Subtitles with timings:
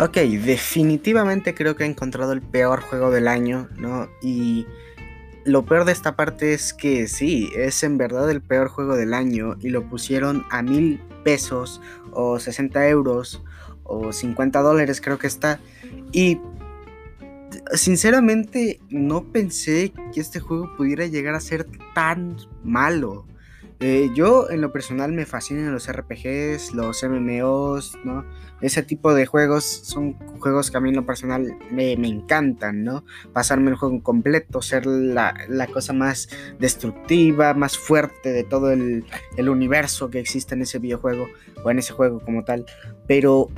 [0.00, 4.08] Ok, definitivamente creo que he encontrado el peor juego del año, ¿no?
[4.22, 4.66] Y
[5.44, 9.12] lo peor de esta parte es que sí, es en verdad el peor juego del
[9.12, 11.82] año y lo pusieron a mil pesos
[12.12, 13.42] o 60 euros
[13.84, 15.60] o 50 dólares creo que está.
[16.12, 16.40] Y
[17.74, 23.26] sinceramente no pensé que este juego pudiera llegar a ser tan malo.
[23.82, 28.26] Eh, yo en lo personal me fascinan los RPGs, los MMOs, ¿no?
[28.60, 33.04] Ese tipo de juegos son juegos que a mí en lo personal me, encantan, ¿no?
[33.32, 35.34] Pasarme el juego completo, ser la,
[35.72, 39.06] cosa más destructiva, más fuerte de todo el,
[39.38, 41.28] el universo que existe en ese videojuego
[41.64, 42.66] o en ese juego como tal.
[43.06, 43.48] Pero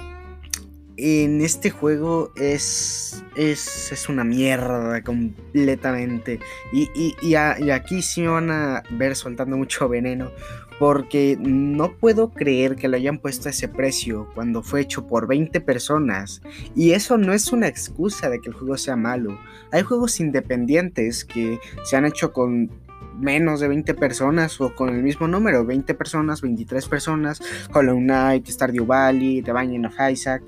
[0.96, 6.40] en este juego es, es, una mierda completamente.
[6.72, 10.30] Y, y, aquí sí me van a ver soltando mucho veneno.
[10.78, 15.28] Porque no puedo creer que lo hayan puesto a ese precio cuando fue hecho por
[15.28, 16.42] 20 personas.
[16.74, 19.38] Y eso no es una excusa de que el juego sea malo.
[19.70, 22.70] Hay juegos independientes que se han hecho con
[23.18, 27.40] menos de 20 personas o con el mismo número, 20 personas, 23 personas,
[27.72, 30.42] Hollow Knight, Stardew Valley, The Binding of Isaac,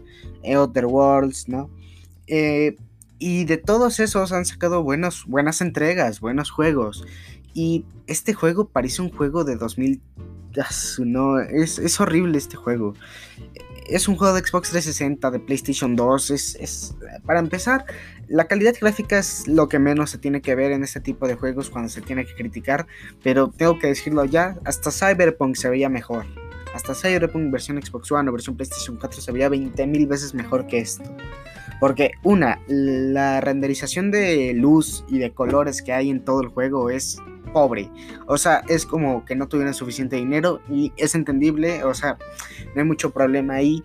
[0.44, 1.70] Other Worlds, ¿no?
[2.26, 2.76] Eh,
[3.18, 7.04] y de todos esos han sacado buenas entregas, buenos juegos.
[7.54, 10.00] Y este juego parece un juego de 2000...
[10.98, 12.94] No, es, es horrible este juego
[13.86, 16.30] es un juego de Xbox 360, de PlayStation 2.
[16.30, 17.84] Es, para empezar,
[18.28, 21.34] la calidad gráfica es lo que menos se tiene que ver en este tipo de
[21.34, 22.86] juegos cuando se tiene que criticar.
[23.22, 26.26] Pero tengo que decirlo ya, hasta Cyberpunk se veía mejor.
[26.74, 30.78] Hasta Cyberpunk versión Xbox One o versión PlayStation 4 se veía 20.000 veces mejor que
[30.78, 31.04] esto.
[31.80, 36.90] Porque una, la renderización de luz y de colores que hay en todo el juego
[36.90, 37.18] es
[37.52, 37.90] pobre.
[38.26, 42.18] O sea, es como que no tuvieron suficiente dinero y es entendible, o sea,
[42.74, 43.82] no hay mucho problema ahí.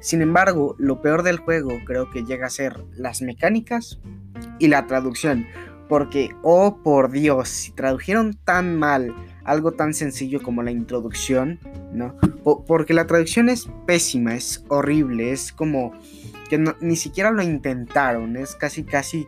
[0.00, 4.00] Sin embargo, lo peor del juego creo que llega a ser las mecánicas
[4.58, 5.46] y la traducción.
[5.88, 9.14] Porque, oh por Dios, si tradujeron tan mal
[9.44, 11.58] algo tan sencillo como la introducción,
[11.92, 12.16] ¿no?
[12.66, 15.92] porque la traducción es pésima, es horrible, es como
[16.48, 19.26] que ni siquiera lo intentaron, es casi, casi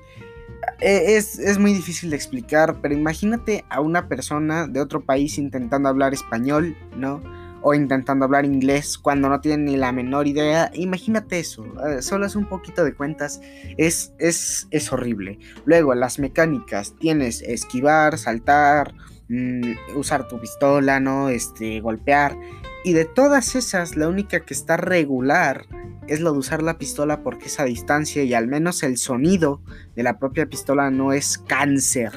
[0.81, 5.89] e, es, muy difícil de explicar, pero imagínate a una persona de otro país intentando
[5.89, 7.23] hablar español, ¿no?
[7.63, 10.71] O intentando hablar inglés cuando no tienen ni la menor idea.
[10.75, 11.65] Imagínate eso,
[12.01, 13.41] solo es un poquito de cuentas,
[13.79, 15.39] es, es, es horrible.
[15.65, 18.93] Luego, las mecánicas, tienes esquivar, saltar,
[19.35, 21.29] mm, usar tu pistola, ¿no?
[21.29, 22.37] Este, golpear.
[22.85, 25.67] Y de todas esas, la única que está regular
[26.07, 29.63] es lo de usar la pistola porque es a distancia y al menos el sonido
[29.97, 32.13] de la propia pistola no es cáncer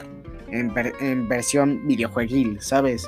[0.51, 3.07] en, versión videojueguil, ¿sabes?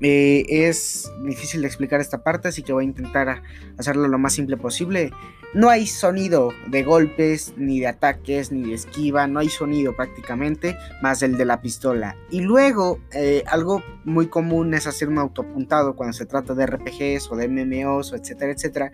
[0.00, 3.42] Eh, es difícil de explicar esta parte, así que voy a intentar
[3.76, 5.12] hacerlo lo más simple posible.
[5.52, 10.76] No hay sonido de golpes, ni de ataques, ni de esquiva, no hay sonido prácticamente,
[11.02, 12.16] más el de la pistola.
[12.30, 17.30] Y luego, eh, algo muy común es hacer un autopuntado cuando se trata de RPGs
[17.30, 18.92] o de MMOs, o etcétera, etcétera,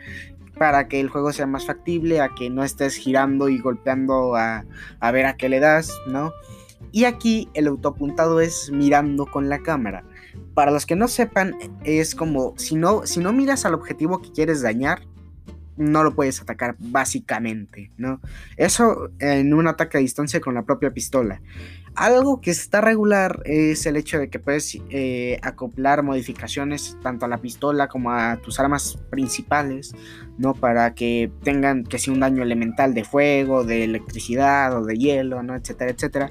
[0.58, 4.64] para que el juego sea más factible, a que no estés girando y golpeando a,
[4.98, 6.32] a ver a qué le das, ¿no?
[6.92, 10.04] Y aquí el autopuntado es mirando con la cámara.
[10.54, 11.54] Para los que no sepan,
[11.84, 15.02] es como si no, si no miras al objetivo que quieres dañar,
[15.76, 18.20] no lo puedes atacar básicamente, ¿no?
[18.56, 21.40] Eso en un ataque a distancia con la propia pistola.
[21.94, 27.28] Algo que está regular es el hecho de que puedes eh, acoplar modificaciones tanto a
[27.28, 29.94] la pistola como a tus armas principales,
[30.36, 30.54] ¿no?
[30.54, 35.42] Para que tengan que sea un daño elemental de fuego, de electricidad o de hielo,
[35.42, 35.54] ¿no?
[35.54, 36.30] Etcétera, etcétera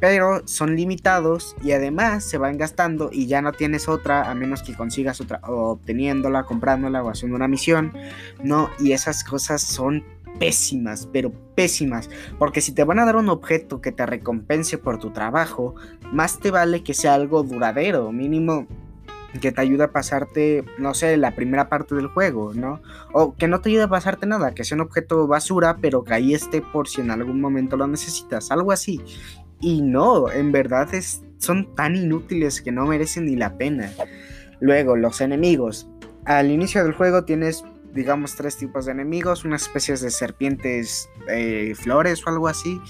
[0.00, 4.62] pero son limitados y además se van gastando y ya no tienes otra a menos
[4.62, 7.92] que consigas otra obteniéndola, comprándola o haciendo una misión,
[8.42, 8.70] ¿no?
[8.78, 10.04] Y esas cosas son
[10.38, 14.98] pésimas, pero pésimas, porque si te van a dar un objeto que te recompense por
[14.98, 15.74] tu trabajo,
[16.12, 18.66] más te vale que sea algo duradero, mínimo
[19.40, 22.80] que te ayude a pasarte, no sé, la primera parte del juego, ¿no?
[23.12, 26.14] O que no te ayude a pasarte nada, que sea un objeto basura, pero que
[26.14, 29.00] ahí esté por si en algún momento lo necesitas, algo así.
[29.60, 33.90] Y no, en verdad es, son tan inútiles que no merecen ni la pena.
[34.60, 35.88] Luego, los enemigos.
[36.24, 37.64] Al inicio del juego tienes,
[37.96, 42.80] digamos, tres tipos de enemigos, unas especies de serpientes eh, flores o algo así,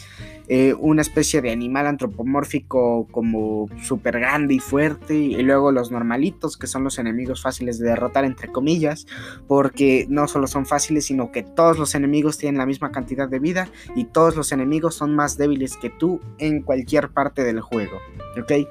[0.48, 6.56] eh, una especie de animal antropomórfico como súper grande y fuerte, y luego los normalitos,
[6.56, 9.06] que son los enemigos fáciles de derrotar, entre comillas,
[9.46, 13.38] porque no solo son fáciles, sino que todos los enemigos tienen la misma cantidad de
[13.38, 17.98] vida y todos los enemigos son más débiles que tú en cualquier parte del juego,
[18.38, 18.68] ¿ok?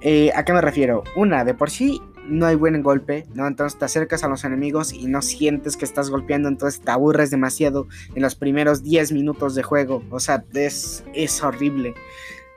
[0.00, 1.02] Eh, ¿A qué me refiero?
[1.16, 3.46] Una, de por sí no hay buen golpe, ¿no?
[3.46, 7.30] Entonces te acercas a los enemigos y no sientes que estás golpeando, entonces te aburres
[7.30, 10.02] demasiado en los primeros 10 minutos de juego.
[10.10, 11.94] O sea, es, es horrible.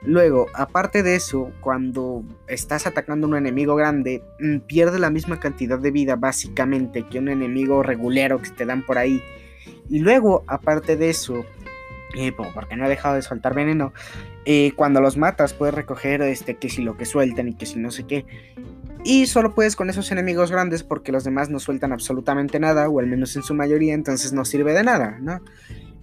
[0.04, 5.38] Luego, aparte de eso, cuando estás atacando a un enemigo grande, mm, pierde la misma
[5.38, 9.22] cantidad de vida básicamente que un enemigo regulero que te dan por ahí.
[9.88, 11.44] Y luego, aparte de eso,
[12.16, 13.92] eh, porque no ha dejado de soltar veneno,
[14.44, 17.78] eh, cuando los matas puedes recoger este, que si lo que sueltan y que si
[17.78, 18.26] no sé qué.
[19.04, 23.00] Y solo puedes con esos enemigos grandes porque los demás no sueltan absolutamente nada, o
[23.00, 25.40] al menos en su mayoría, entonces no sirve de nada, ¿no?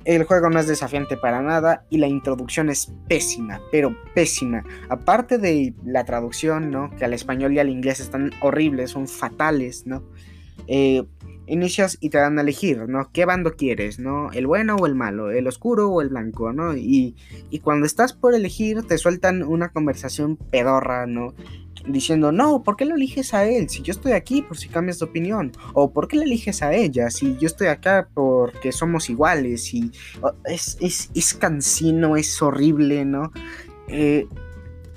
[0.06, 4.64] El juego no es desafiante para nada y la introducción es pésima, pero pésima.
[4.90, 6.90] Aparte de la traducción, ¿no?
[6.98, 10.04] Que al español y al inglés están horribles, son fatales, ¿no?
[10.68, 11.04] Eh,
[11.48, 13.12] inicias y te dan a elegir, ¿no?
[13.12, 14.32] ¿Qué bando quieres, ¿no?
[14.32, 15.32] ¿El bueno o el malo?
[15.32, 16.76] ¿El oscuro o el blanco, ¿no?
[16.76, 17.16] Y,
[17.50, 21.34] y cuando estás por elegir, te sueltan una conversación pedorra, ¿no?
[21.88, 23.70] Diciendo, no, ¿por qué lo eliges a él?
[23.70, 25.52] Si yo estoy aquí, por si cambias de opinión.
[25.74, 27.10] O ¿por qué le eliges a ella?
[27.10, 29.74] Si yo estoy acá porque somos iguales.
[29.74, 29.92] Y
[30.46, 33.32] es, es, es cansino, es horrible, ¿no?
[33.88, 34.28] Eh,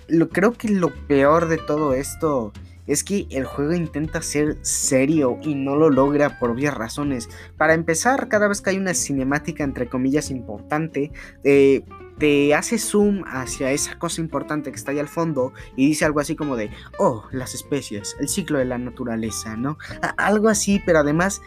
[0.09, 2.53] lo, creo que lo peor de todo esto
[2.87, 7.29] es que el juego intenta ser serio y no lo logra por obvias razones.
[7.57, 11.13] Para empezar, cada vez que hay una cinemática entre comillas importante,
[11.45, 11.85] eh,
[12.23, 16.21] te hace zoom hacia esa cosa importante que está ahí al fondo y dice algo
[16.21, 16.71] así como de,
[17.01, 19.77] oh, las especies, el ciclo de la naturaleza, ¿no?
[20.17, 21.43] algo así, pero además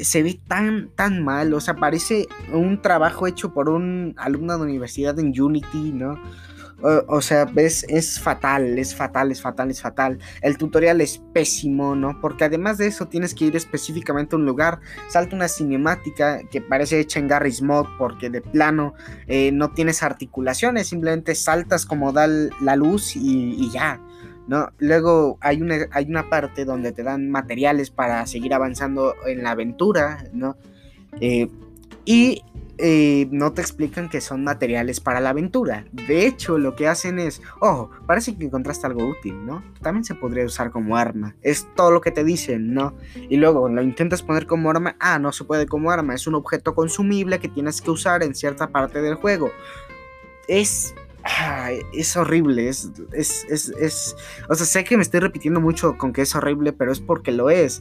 [0.00, 4.64] se ve tan, tan mal, o sea, parece un trabajo hecho por un alumno de
[4.64, 6.18] universidad en Unity, ¿no?
[6.84, 10.18] O, sea, ves, es fatal, es fatal, es fatal, es fatal.
[10.42, 12.20] El tutorial es pésimo, ¿no?
[12.20, 14.80] Porque además de eso tienes que ir específicamente a un lugar.
[15.08, 18.92] Salta una cinemática que parece hecha en Garry's Mod porque de plano
[19.26, 23.98] eh, no tienes articulaciones, simplemente saltas como da la luz y, ya.
[24.46, 24.68] ¿no?
[24.76, 29.52] Luego hay una, hay una parte donde te dan materiales para seguir avanzando en la
[29.52, 30.58] aventura, ¿no?
[31.18, 31.48] Eh,
[32.04, 32.42] y
[32.76, 35.84] eh, no te explican que son materiales para la aventura.
[35.92, 39.62] De hecho, lo que hacen es, oh, parece que encontraste algo útil, ¿no?
[39.80, 41.36] También se podría usar como arma.
[41.42, 42.94] Es todo lo que te dicen, ¿no?
[43.14, 44.96] Y luego lo intentas poner como arma.
[44.98, 46.14] Ah, no se puede como arma.
[46.14, 49.50] Es un objeto consumible que tienes que usar en cierta parte del juego.
[50.48, 50.94] Es
[51.92, 54.16] es horrible, es, es, es,
[54.48, 57.32] o sea, sé que me estoy repitiendo mucho con que es horrible, pero es porque
[57.32, 57.80] lo es.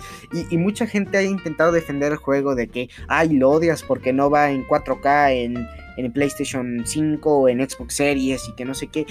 [0.50, 4.30] Y, mucha gente ha intentado defender el juego de que, ay, lo odias porque no
[4.30, 5.68] va en 4K en,
[5.98, 9.06] en PlayStation 5 o en Xbox Series y que no sé qué.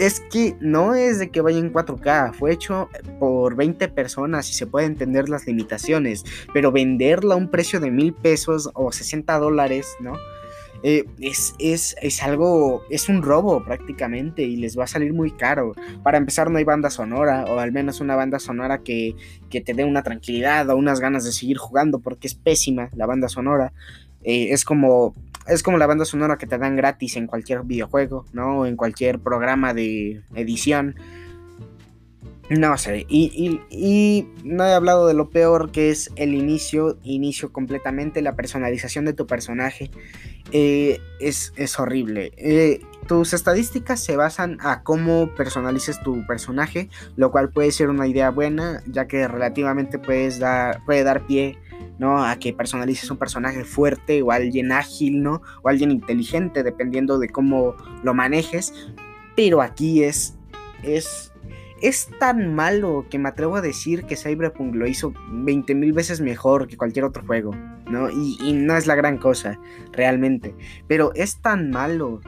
[0.00, 2.88] Es que no es de que vaya en 4K, fue hecho
[3.20, 7.92] por 20 personas y se puede entender las limitaciones, pero venderlo a un precio de
[7.92, 10.14] mil pesos o 60 dólares, ¿no?
[10.88, 15.74] Eh, es, es, algo, es un robo prácticamente y les va a salir muy caro.
[16.04, 19.16] Para empezar no hay banda sonora o al menos una banda sonora que,
[19.50, 23.28] te dé una tranquilidad o unas ganas de seguir jugando porque es pésima la banda
[23.28, 23.72] sonora.
[24.22, 25.12] Eh, es como
[25.48, 28.64] es como la banda sonora que te dan gratis en cualquier videojuego, ¿no?
[28.64, 30.94] En cualquier programa de edición.
[32.48, 38.22] No sé, y, no he hablado de lo peor que es el inicio, inicio completamente,
[38.22, 39.90] la personalización de tu personaje.
[40.52, 42.32] Eh, es, horrible.
[42.36, 48.06] Eh, tus estadísticas se basan a cómo personalices tu personaje, lo cual puede ser una
[48.06, 51.58] idea buena, ya que relativamente puedes dar, puede dar pie
[51.98, 52.24] ¿no?
[52.24, 55.42] a que personalices un personaje fuerte o alguien ágil, ¿no?
[55.62, 58.72] o alguien inteligente, dependiendo de cómo lo manejes.
[59.34, 60.36] Pero aquí es,
[60.84, 61.32] es
[61.82, 66.66] es tan malo que me atrevo a decir que Cyberpunk lo hizo 20.000 veces mejor
[66.68, 67.54] que cualquier otro juego,
[67.90, 68.10] ¿no?
[68.10, 69.58] Y, no es la gran cosa,
[69.92, 70.54] realmente.
[70.88, 72.20] Pero es tan malo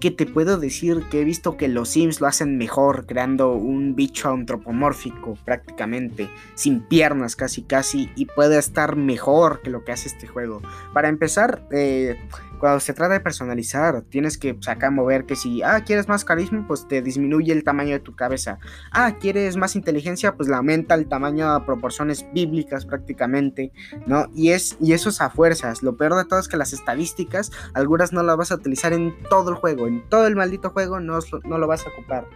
[0.00, 3.96] que te puedo decir que he visto que los Sims lo hacen mejor, creando un
[3.96, 10.08] bicho antropomórfico prácticamente, sin piernas casi casi, y puede estar mejor que lo que hace
[10.08, 10.60] este juego.
[10.92, 12.16] Para empezar, eh,
[12.58, 16.64] cuando se trata de personalizar, tienes que sacar mover que si, ah, quieres más carisma,
[16.66, 18.58] pues te disminuye el tamaño de tu cabeza.
[18.92, 23.72] Ah, quieres más inteligencia, pues le aumenta el tamaño a proporciones bíblicas prácticamente,
[24.06, 24.26] ¿no?
[24.34, 25.82] Y, es, y eso es a fuerzas.
[25.82, 29.14] Lo peor de todo es que las estadísticas, algunas no las vas a utilizar en
[29.28, 32.26] todo el juego, en todo el maldito juego no, no lo vas a ocupar.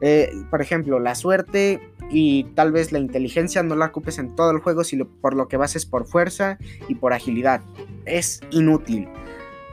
[0.00, 4.50] Eh, por ejemplo, la suerte y tal vez la inteligencia no la ocupes en todo
[4.50, 6.58] el juego, sino por lo que vas es por fuerza
[6.88, 7.60] y por agilidad.
[8.06, 9.08] Es inútil.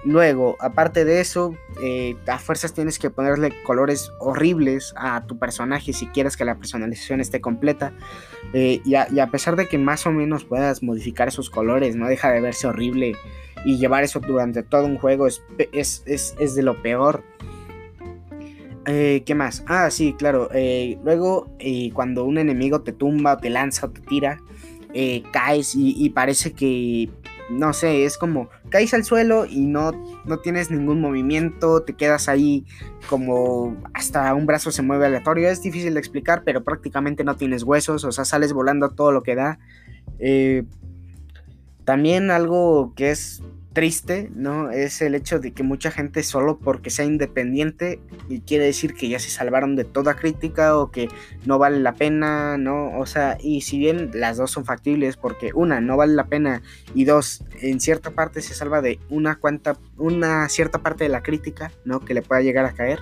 [0.03, 5.91] Luego, aparte de eso, eh, a fuerzas tienes que ponerle colores horribles a tu personaje
[5.91, 7.93] si quieres que la personalización esté completa.
[8.53, 12.31] Eh, y, a, pesar de que más o menos puedas modificar esos colores, no deja
[12.31, 13.15] de verse horrible.
[13.65, 17.23] Y llevar eso durante todo un juego es, es, es, es de lo peor.
[18.85, 19.65] Eh, ¿Qué más?
[19.67, 20.47] Ah, sí, claro.
[21.03, 21.51] Luego,
[21.93, 24.39] cuando un enemigo te tumba, te lanza o te tira,
[25.31, 27.09] caes y, parece que,
[27.49, 29.91] no sé, es como caes al suelo y no,
[30.25, 32.65] no tienes ningún movimiento, te quedas ahí
[33.09, 35.49] como hasta un brazo se mueve aleatorio.
[35.49, 39.23] Es difícil de explicar, pero prácticamente no tienes huesos, o sea, sales volando todo lo
[39.23, 39.59] que da.
[41.85, 43.41] también algo que es
[43.77, 44.71] triste, ¿no?
[44.71, 49.07] Es el hecho de que mucha gente solo porque sea independiente y quiere decir que
[49.07, 51.09] ya se salvaron de toda crítica o que
[51.45, 52.97] no vale la pena, ¿no?
[52.97, 56.63] O sea, y si bien las dos son factibles porque una, no vale la pena
[56.95, 61.21] y dos, en cierta parte se salva de una cuanta, una cierta parte de la
[61.21, 61.99] crítica, ¿no?
[61.99, 62.97] Que le pueda llegar a caer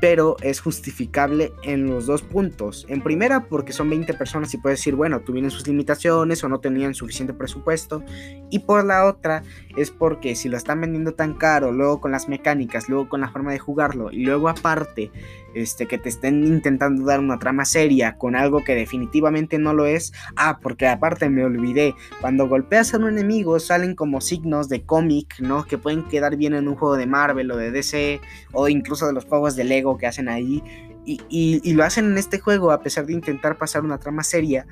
[0.00, 2.86] pero es justificable en los dos puntos.
[2.88, 6.58] En primera, porque son 20 personas y puedes decir, bueno, tuvieron sus limitaciones o no
[6.58, 8.02] tenían suficiente presupuesto.
[8.50, 9.42] Y por la otra,
[9.76, 13.30] es porque si lo están vendiendo tan caro, luego con las mecánicas, luego con la
[13.30, 15.10] forma de jugarlo, y luego aparte
[15.54, 19.86] este, que te estén intentando dar una trama seria con algo que definitivamente no lo
[19.86, 20.12] es.
[20.36, 25.40] Ah, porque aparte me olvidé, cuando golpeas a un enemigo salen como signos de cómic,
[25.40, 25.64] ¿no?
[25.64, 28.20] Que pueden quedar bien en un juego de Marvel o de DC
[28.52, 30.62] o incluso de los juegos de Lego que hacen ahí.
[31.04, 34.66] Y, lo hacen en este juego a pesar de intentar pasar una trama seria.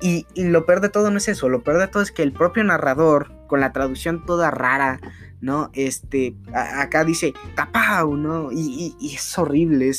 [0.00, 2.22] Y, y, lo peor de todo no es eso, lo peor de todo es que
[2.22, 4.98] el propio narrador, con la traducción toda rara,
[5.40, 5.70] ¿no?
[5.72, 8.50] Este, acá dice Tapau, ¿no?
[8.52, 9.90] Y, es horrible.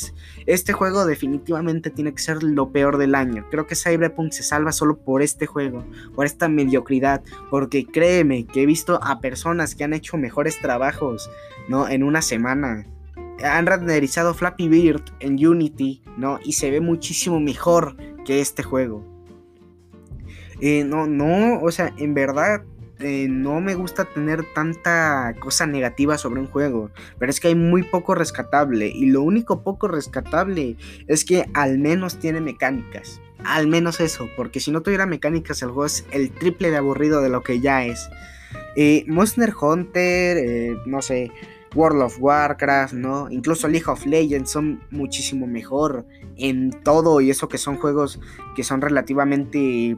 [0.45, 3.45] este juego definitivamente tiene que ser lo peor del año.
[3.49, 5.83] Creo que Cyberpunk se salva solo por este juego,
[6.15, 7.23] por esta mediocridad.
[7.49, 11.29] Porque créeme que he visto a personas que han hecho mejores trabajos,
[11.67, 11.87] ¿no?
[11.89, 12.85] En una semana.
[13.43, 16.39] Han renderizado Flappy Bird en Unity, ¿no?
[16.43, 19.10] Y se ve muchísimo mejor que este juego.
[20.61, 22.63] Eh, no, no, o sea, en verdad
[23.03, 27.55] eh, no me gusta tener tanta cosa negativa sobre un juego, pero es que hay
[27.55, 30.75] muy poco rescatable y lo único poco rescatable
[31.07, 33.19] es que al menos tiene mecánicas.
[33.43, 37.23] Al menos eso, porque si no tuviera mecánicas el juego es el triple de aburrido
[37.23, 38.07] de lo que ya es.
[38.75, 41.31] Eh, Monster Hunter, eh, no sé,
[41.73, 43.31] World of Warcraft, ¿no?
[43.31, 46.05] Incluso League of Legends son muchísimo mejor
[46.37, 48.19] en todo y eso que son juegos
[48.55, 49.97] que son relativamente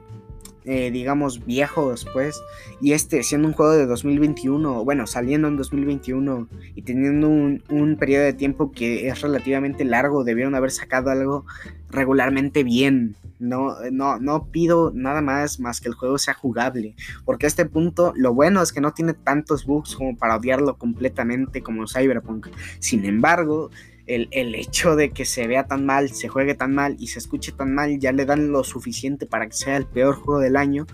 [0.65, 2.41] eh, digamos, viejos, pues.
[2.81, 7.97] Y este, siendo un juego de 2021, bueno, saliendo en 2021 y teniendo un, un
[7.97, 11.45] periodo de tiempo que es relativamente largo, debieron haber sacado algo
[11.89, 13.15] regularmente bien.
[13.39, 16.95] No, no, no pido nada más más que el juego sea jugable.
[17.25, 20.77] Porque a este punto, lo bueno es que no tiene tantos bugs como para odiarlo
[20.77, 22.47] completamente como Cyberpunk.
[22.79, 23.69] Sin embargo,
[24.05, 27.51] el, hecho de que se vea tan mal, se juegue tan mal y se escuche
[27.51, 30.85] tan mal, ya le dan lo suficiente para que sea el peor juego del año.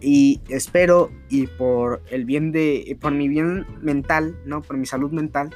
[0.00, 4.62] Y espero, y por el bien de, por mi bien mental, ¿no?
[4.62, 5.50] Por mi salud mental,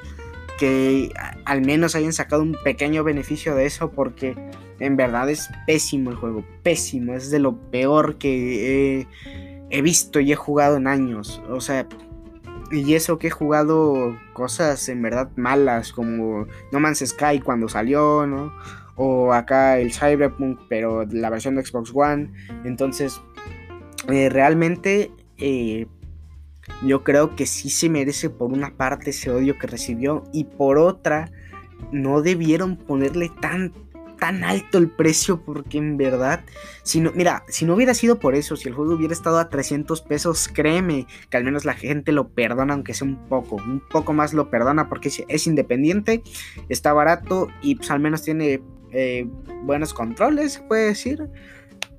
[0.59, 1.11] que
[1.45, 4.35] al menos hayan sacado un pequeño beneficio de eso, porque
[4.81, 9.07] en verdad es pésimo el juego, pésimo, es de lo peor que
[9.71, 11.43] he visto y he jugado en años.
[11.49, 11.87] O sea,
[12.71, 18.27] y eso que he jugado cosas en verdad malas, como No Man's Sky cuando salió,
[18.27, 18.53] ¿no?
[18.97, 22.33] O acá el Cyberpunk, pero la versión de Xbox One.
[22.65, 23.21] Entonces,
[24.09, 25.87] eh, realmente eh,
[26.85, 30.79] yo creo que sí se merece por una parte ese odio que recibió y por
[30.79, 31.31] otra
[31.93, 33.73] no debieron ponerle tan
[34.19, 36.45] tan alto el precio porque en verdad,
[36.83, 39.49] si no, mira, si no hubiera sido por eso, si el juego hubiera estado a
[39.49, 43.81] 300 pesos, créeme que al menos la gente lo perdona, aunque sea un poco, un
[43.81, 46.23] poco más lo perdona porque es, independiente,
[46.69, 48.61] está barato y pues al menos tiene
[48.93, 49.27] eh,
[49.63, 51.29] buenos controles, se puede decir.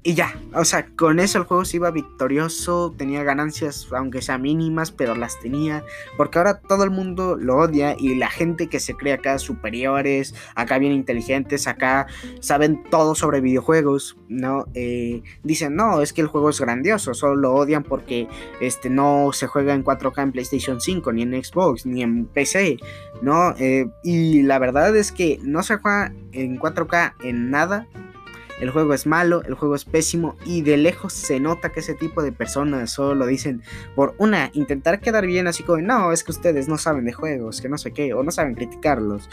[0.02, 4.42] Y ya, o sea, con eso el juego se iba victorioso, tenía ganancias aunque sean
[4.42, 5.84] mínimas, pero las tenía,
[6.16, 10.34] porque ahora todo el mundo lo odia y la gente que se cree acá superiores,
[10.56, 12.08] acá bien inteligentes, acá
[12.40, 14.68] saben todo sobre videojuegos, ¿no?
[14.74, 18.30] Eh, dicen, no, es que el juego es grandioso, solo lo odian porque
[18.62, 22.78] este, no se juega en 4K en PlayStation 5, ni en Xbox, ni en PC,
[23.22, 23.54] ¿no?
[23.58, 27.86] Eh, y la verdad es que no se juega en 4K en nada
[28.60, 31.94] el juego es malo, el juego es pésimo y de lejos se nota que ese
[31.94, 33.62] tipo de personas solo lo dicen
[33.96, 37.62] por una, intentar quedar bien así como, no, es que ustedes no saben de juegos,
[37.62, 39.30] que no sé qué, o no saben criticarlos.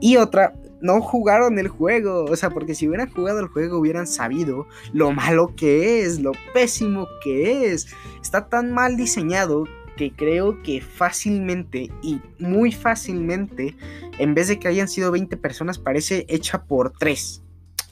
[0.00, 4.06] Y otra, no jugaron el juego, o sea, porque si hubieran jugado el juego hubieran
[4.06, 7.88] sabido lo malo que es, lo pésimo que es.
[8.22, 9.64] Está tan mal diseñado
[9.96, 13.76] que creo que fácilmente y muy fácilmente,
[14.18, 17.42] en vez de que hayan sido 20 personas, parece hecha por 3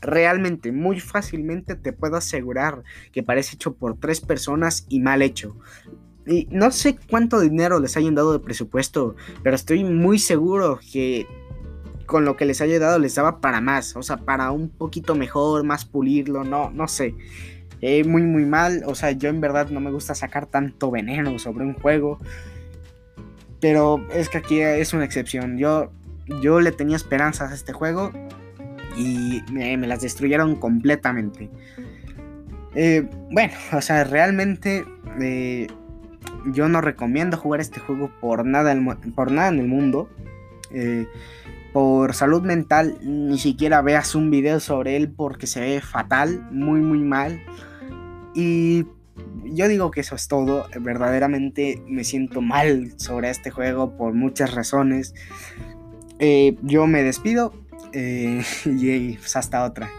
[0.00, 5.56] realmente muy fácilmente te puedo asegurar que parece hecho por tres personas y mal hecho.
[6.26, 11.26] Y no sé cuánto dinero les hayan dado de presupuesto, pero estoy muy seguro que
[12.04, 15.14] con lo que les haya dado les daba para más, o sea, para un poquito
[15.14, 17.14] mejor, más pulirlo, no, no sé.
[17.80, 21.38] Eh, muy, muy mal, o sea, yo en verdad no me gusta sacar tanto veneno
[21.38, 22.18] sobre un juego.
[23.60, 25.58] Pero es que aquí es una excepción.
[25.58, 25.90] Yo,
[26.42, 28.12] yo le tenía esperanzas a este juego
[28.98, 31.48] y me, las destruyeron completamente.
[32.74, 34.84] Eh, bueno, o sea, realmente
[35.20, 35.68] eh,
[36.52, 38.76] yo no recomiendo jugar este juego por nada,
[39.14, 40.08] por nada en el mundo.
[40.72, 41.06] Eh,
[41.72, 46.80] por salud mental, ni siquiera veas un video sobre él porque se ve fatal, muy,
[46.80, 47.40] muy mal.
[48.34, 48.84] Y
[49.44, 50.66] yo digo que eso es todo.
[50.80, 55.14] Verdaderamente me siento mal sobre este juego por muchas razones.
[56.62, 57.52] yo me despido
[58.64, 59.90] y pues hasta otra.